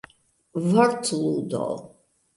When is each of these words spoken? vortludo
vortludo 0.69 1.69